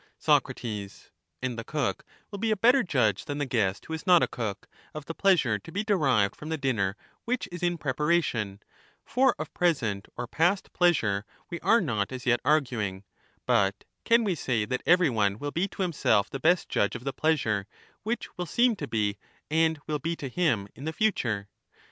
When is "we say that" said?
14.23-14.81